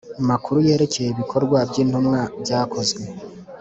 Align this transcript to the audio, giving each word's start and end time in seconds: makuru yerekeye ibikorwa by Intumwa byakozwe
makuru 0.29 0.57
yerekeye 0.67 1.09
ibikorwa 1.11 1.57
by 1.69 1.75
Intumwa 1.83 2.21
byakozwe 2.41 3.01